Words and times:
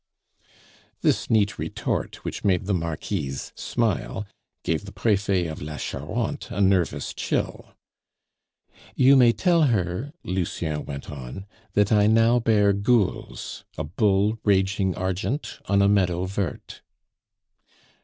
This 1.01 1.29
neat 1.29 1.59
retort, 1.59 2.25
which 2.25 2.43
made 2.43 2.65
the 2.65 2.73
Marquise 2.73 3.51
smile, 3.55 4.25
gave 4.63 4.85
the 4.85 4.91
Prefet 4.91 5.45
of 5.45 5.61
la 5.61 5.77
Charente 5.77 6.49
a 6.49 6.59
nervous 6.59 7.13
chill. 7.13 7.75
"You 8.95 9.15
may 9.15 9.31
tell 9.31 9.65
her," 9.65 10.11
Lucien 10.23 10.85
went 10.87 11.11
on, 11.11 11.45
"that 11.73 11.91
I 11.91 12.07
now 12.07 12.39
bear 12.39 12.73
gules, 12.73 13.63
a 13.77 13.83
bull 13.83 14.39
raging 14.43 14.95
argent 14.95 15.59
on 15.65 15.83
a 15.83 15.87
meadow 15.87 16.25
vert." 16.25 16.81